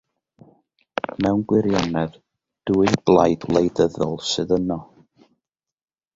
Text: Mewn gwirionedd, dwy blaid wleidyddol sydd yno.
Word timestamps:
Mewn 1.23 1.43
gwirionedd, 1.51 2.17
dwy 2.71 2.91
blaid 3.11 3.47
wleidyddol 3.53 4.19
sydd 4.31 4.57
yno. 4.61 4.81